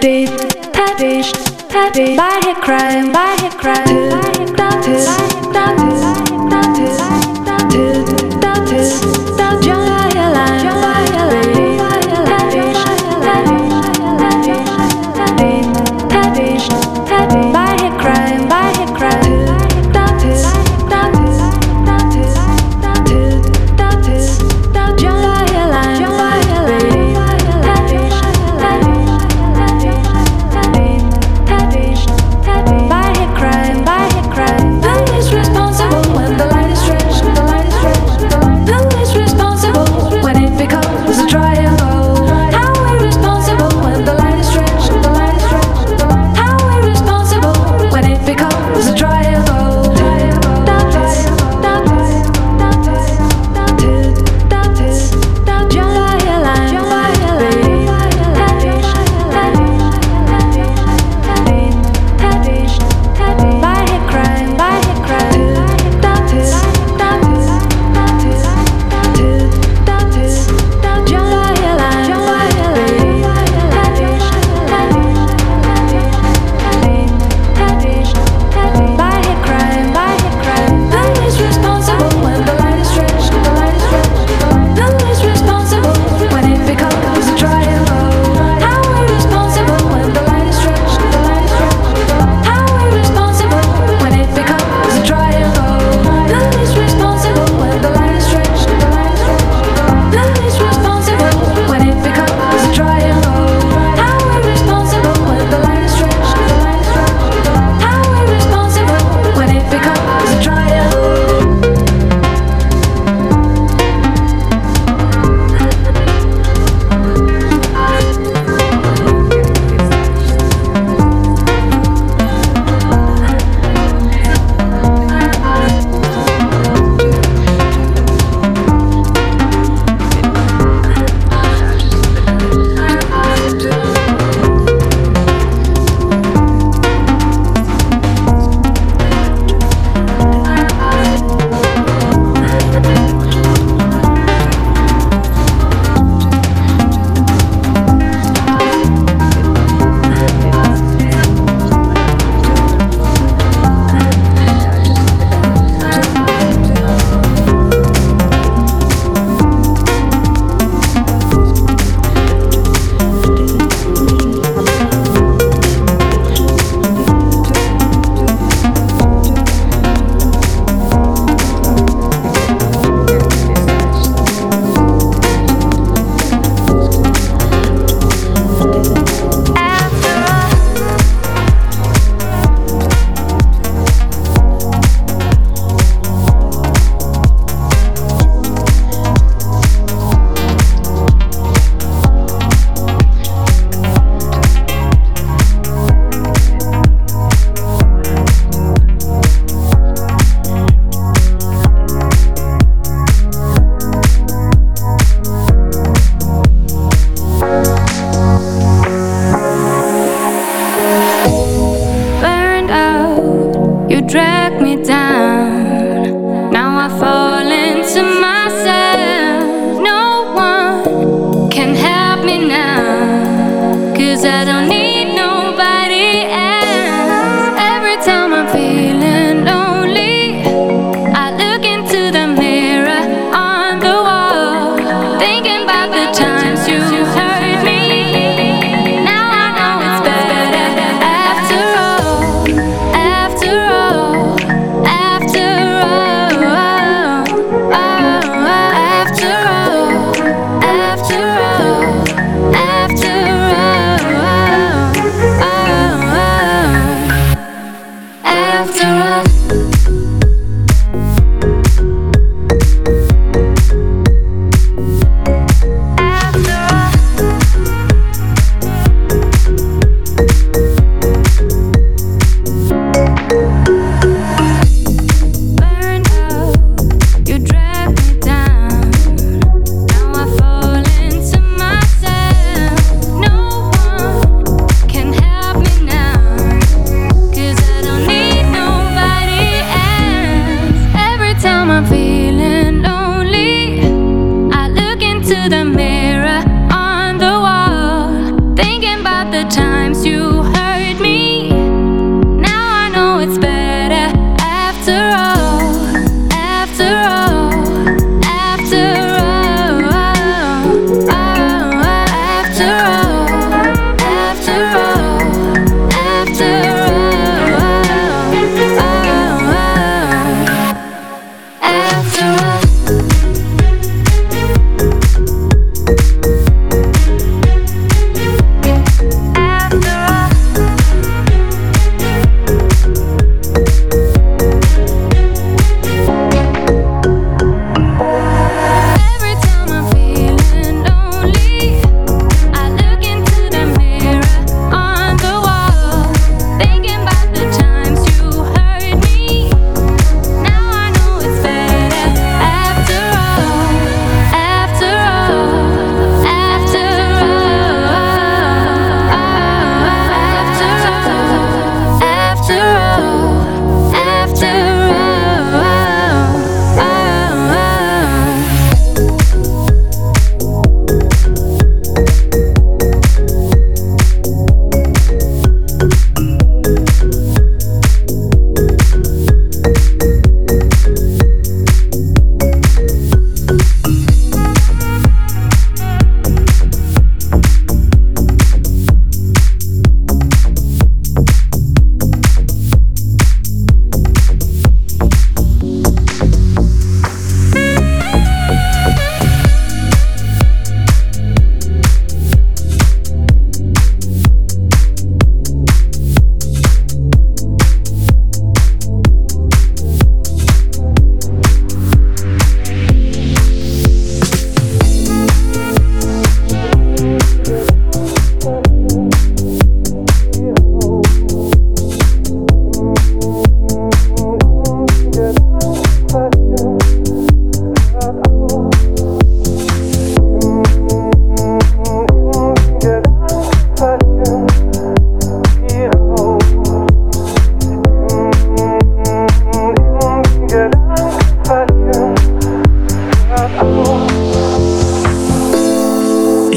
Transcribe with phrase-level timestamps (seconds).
[0.00, 0.28] Did
[0.72, 1.30] Tadish
[1.68, 3.86] Tadish By a crime By a crime.
[3.86, 4.94] To To
[5.52, 5.90] By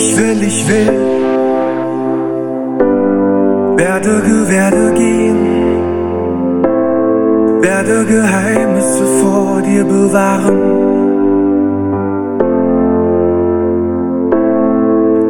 [0.05, 0.91] Ich will, ich will.
[3.83, 4.13] Werde,
[4.49, 5.41] werde gehen.
[7.61, 10.59] Werde Geheimnisse vor dir bewahren.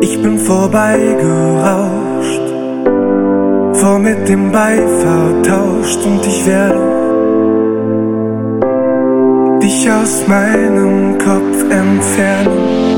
[0.01, 2.47] Ich bin vorbeigerauscht,
[3.73, 6.81] vor mit dem Beifahrer tauscht und ich werde
[9.61, 12.92] dich aus meinem Kopf entfernen.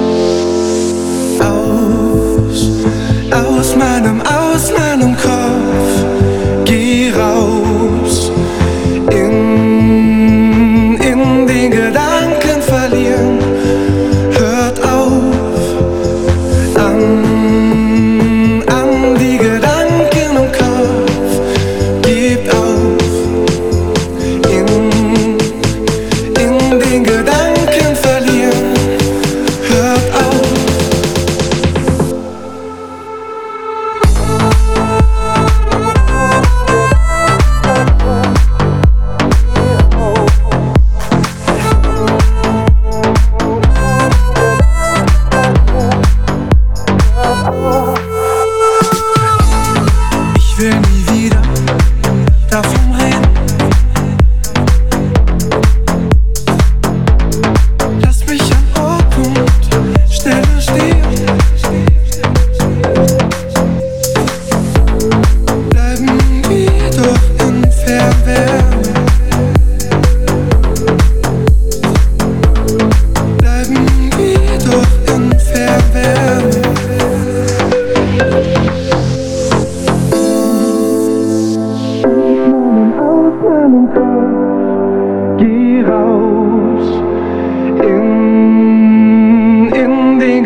[1.42, 2.72] Aus,
[3.32, 6.06] aus meinem, aus meinem Kopf,
[6.66, 7.95] geh raus.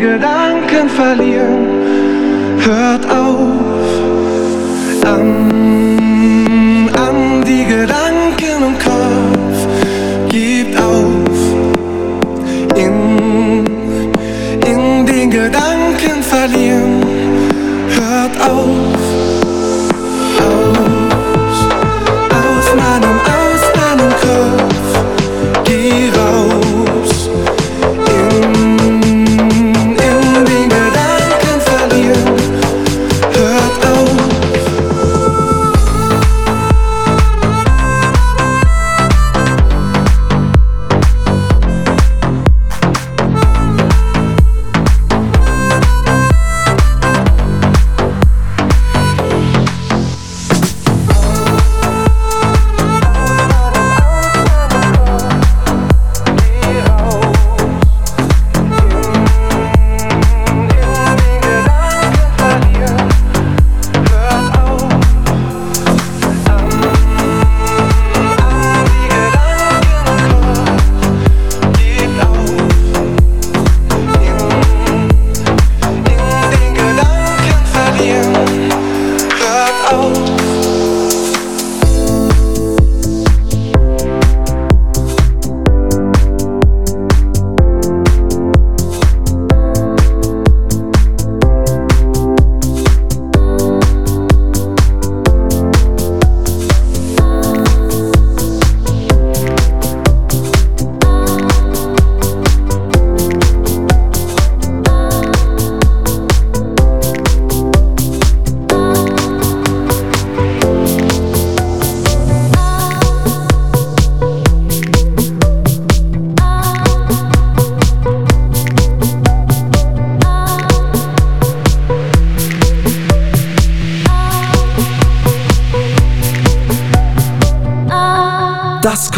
[0.00, 1.66] Gedanken verlieren.
[2.58, 3.84] Hört auf
[5.04, 9.58] an, an die Gedanken im Kopf.
[10.30, 11.38] Gebt auf
[12.76, 13.66] in,
[14.66, 17.04] in den Gedanken verlieren.
[17.88, 18.89] Hört auf.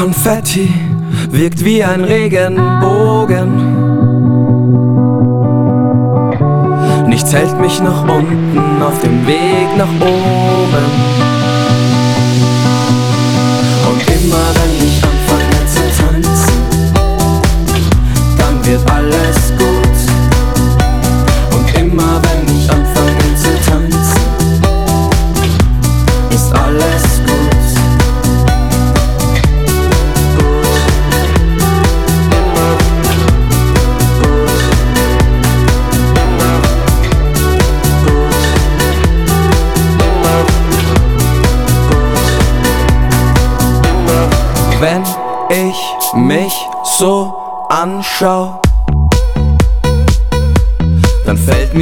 [0.02, 0.68] Konfetti
[1.30, 3.48] wirkt wie ein Regenbogen.
[7.06, 11.41] Nichts hält mich nach unten auf dem Weg nach oben.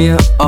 [0.07, 0.40] Dann fällt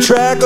[0.00, 0.42] track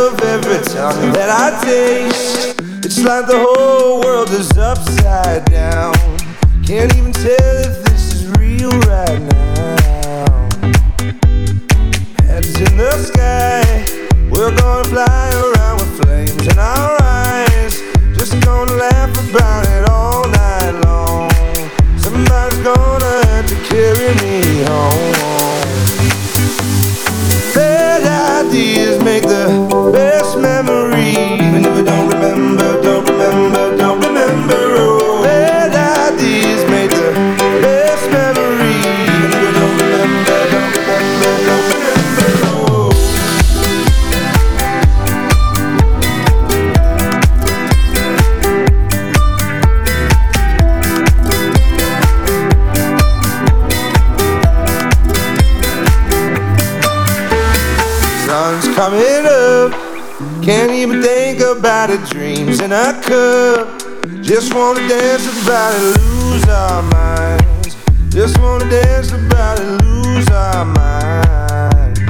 [62.10, 63.82] dreams in a cup.
[64.22, 67.76] Just wanna dance about it, lose our minds.
[68.08, 72.00] Just wanna dance about it, lose our minds.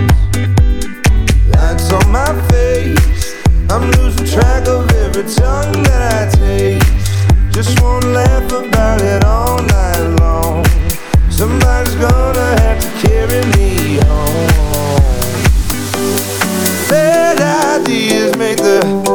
[1.48, 3.34] Lights on my face,
[3.70, 6.86] I'm losing track of every tongue that I taste.
[7.52, 10.64] Just wanna laugh about it all night long.
[11.30, 14.48] Somebody's gonna have to carry me home.
[16.88, 17.40] Bad
[17.80, 19.05] ideas make the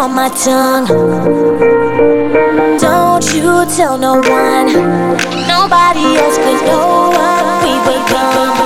[0.00, 0.86] on my tongue.
[2.78, 4.72] Don't you tell no one,
[5.46, 8.56] nobody else could know what we were done.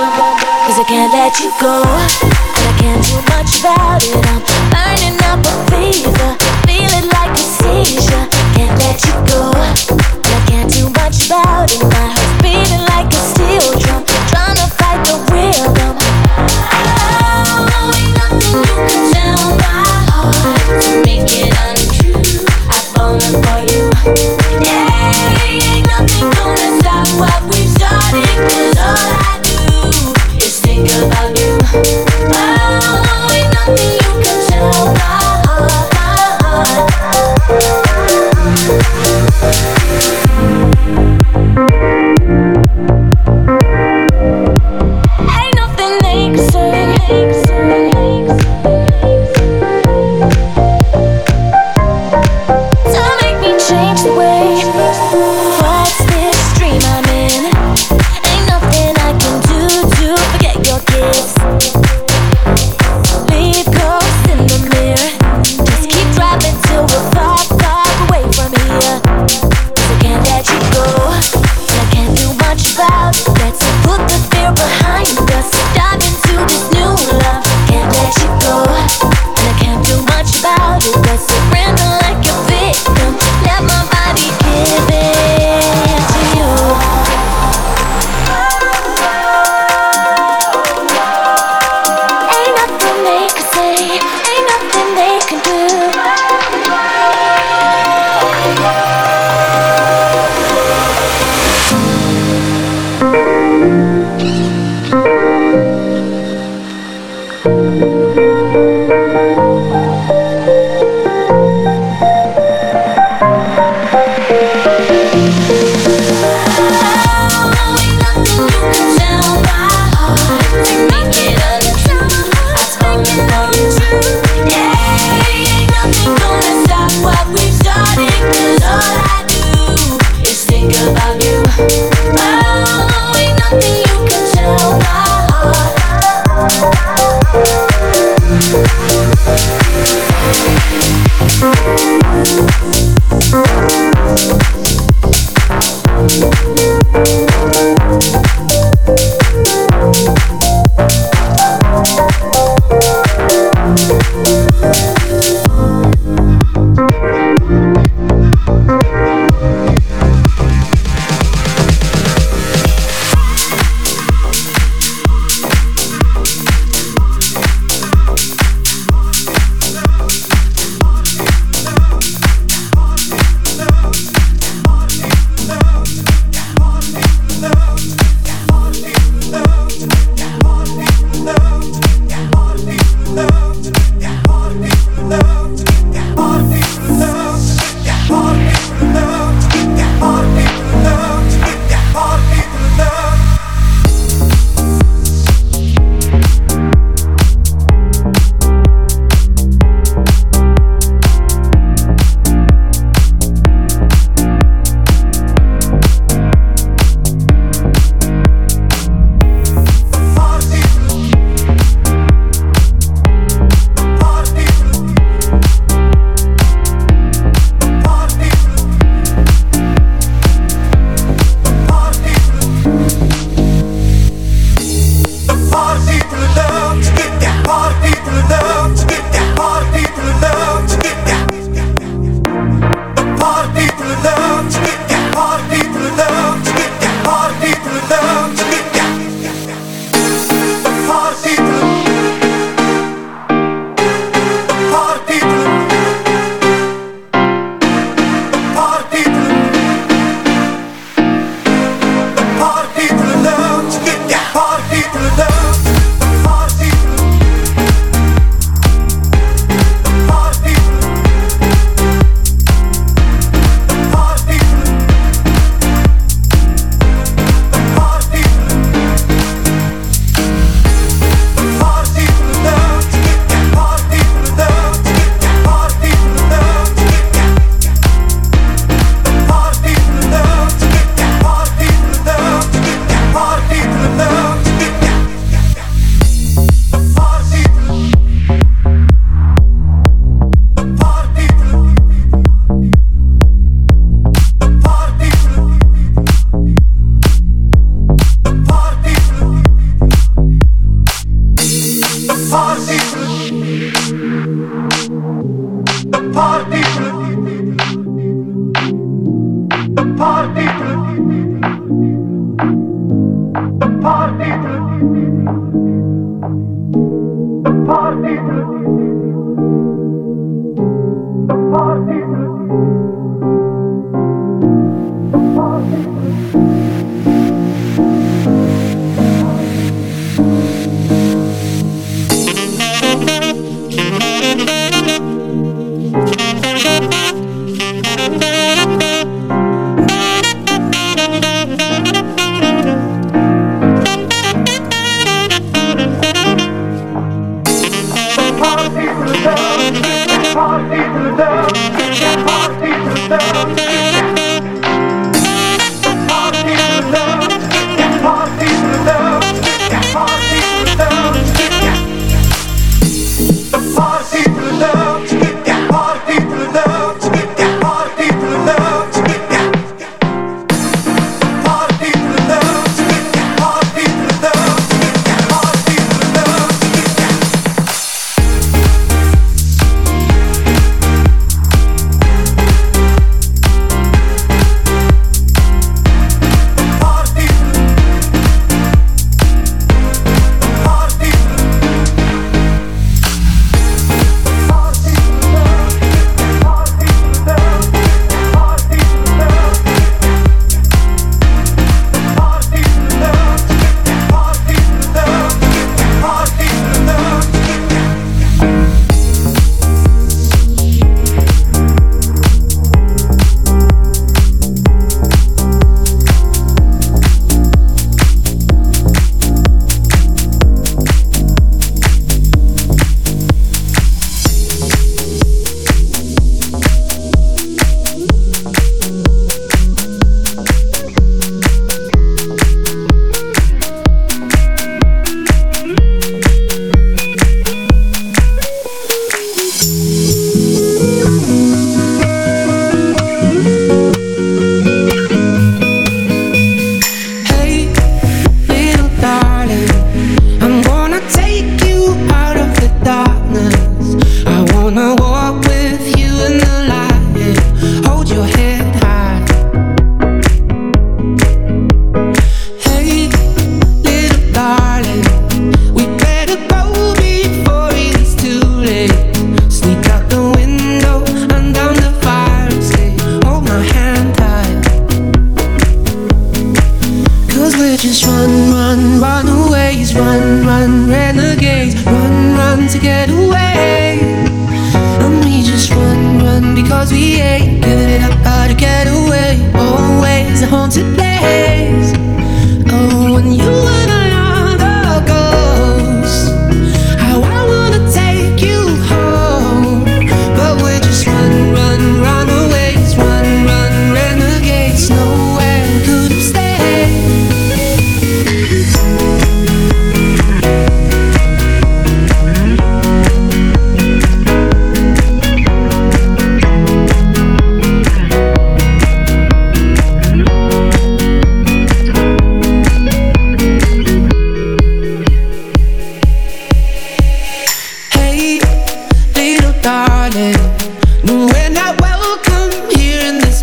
[0.65, 2.24] Cause I can't let you go.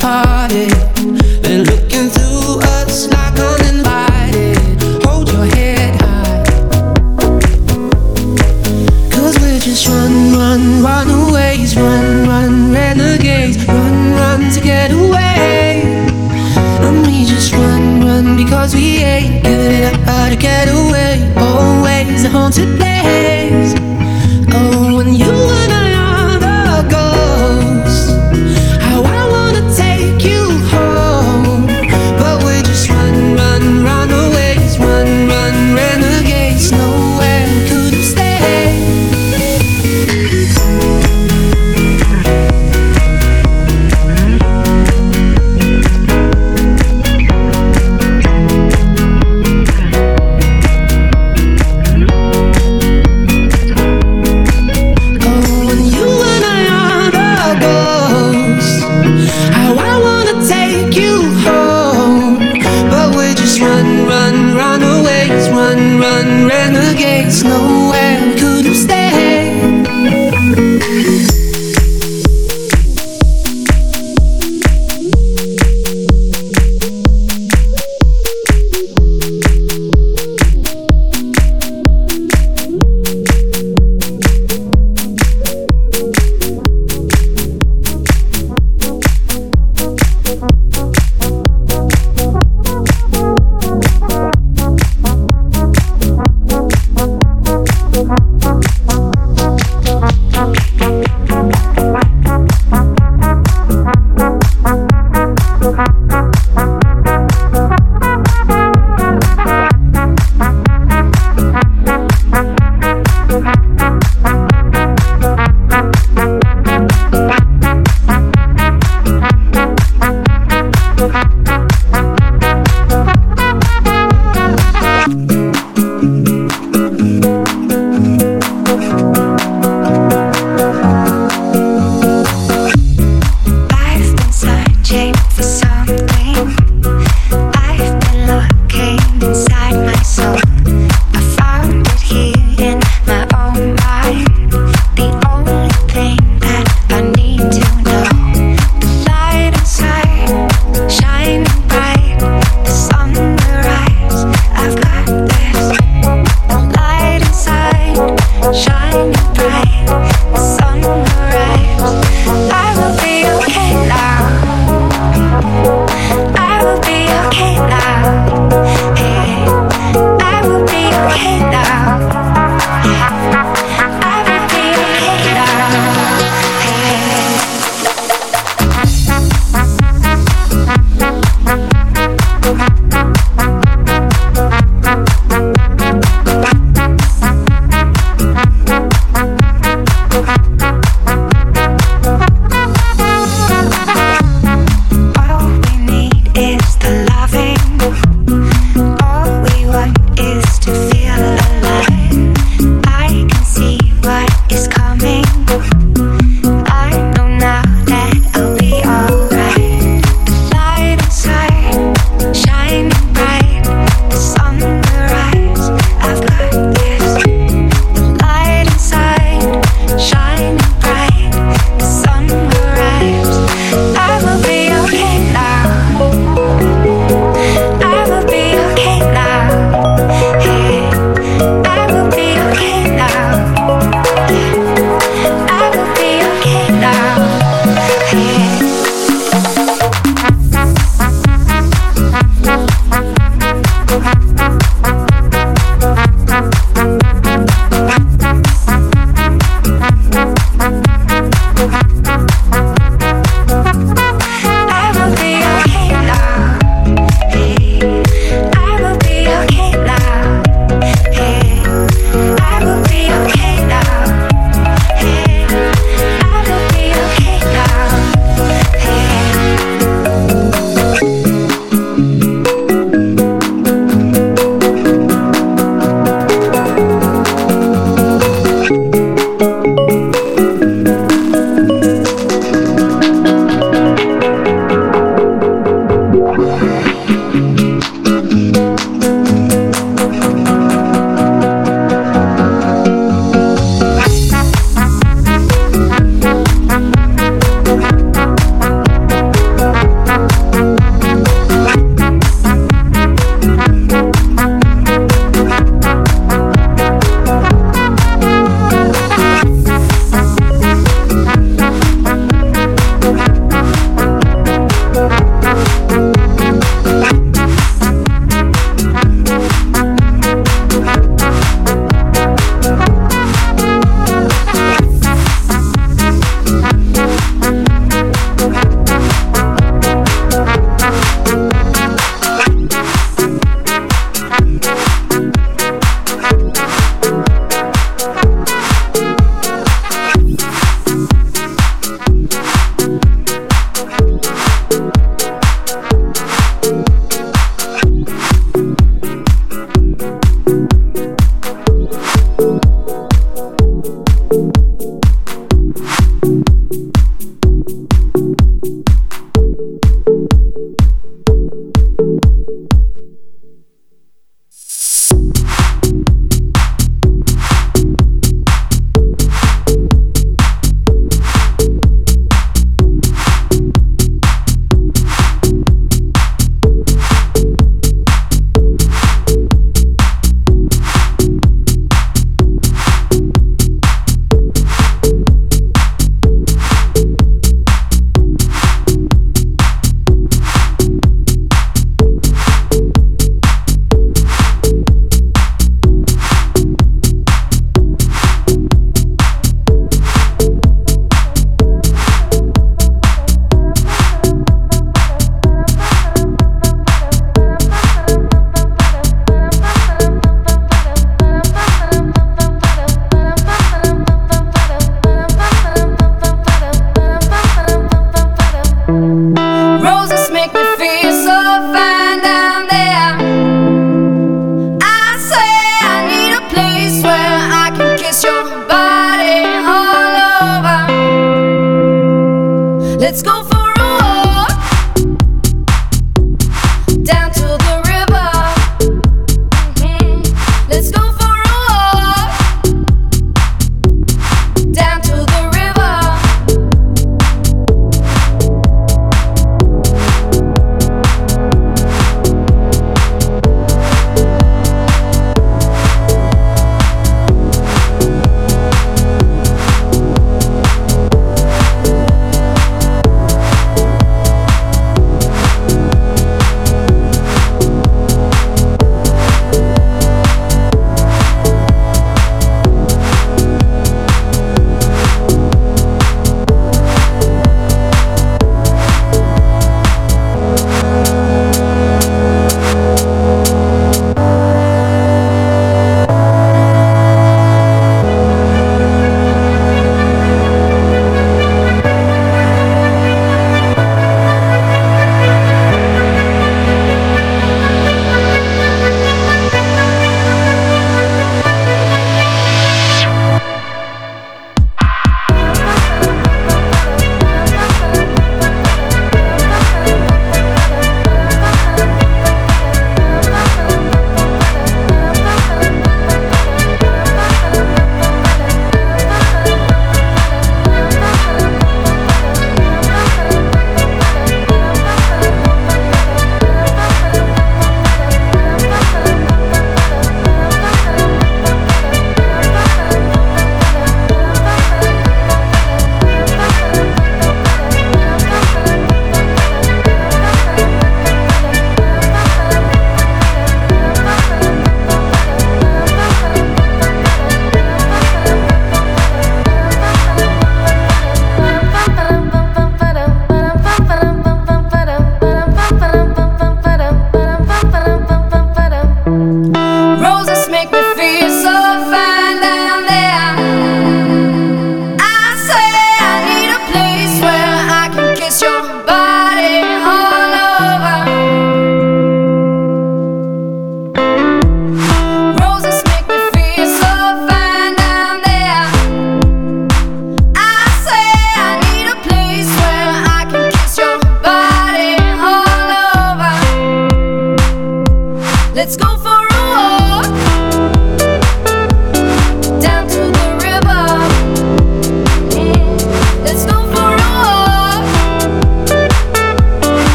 [0.00, 4.82] They're looking through us uninvited.
[5.04, 5.98] Hold your head.
[9.10, 11.76] Cause we're just run, run, runaways.
[11.76, 13.66] Run, run, renegades.
[13.66, 15.82] Run, run to get away.
[16.82, 21.32] And we just run, run because we ain't giving up to get away.
[21.36, 22.87] Always a haunted.